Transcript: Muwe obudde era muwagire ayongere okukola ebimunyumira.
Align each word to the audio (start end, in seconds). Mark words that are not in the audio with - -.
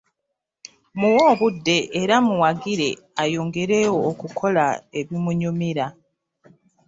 Muwe 0.99 1.21
obudde 1.31 1.77
era 2.01 2.15
muwagire 2.27 2.89
ayongere 3.21 3.79
okukola 4.09 4.65
ebimunyumira. 4.99 5.85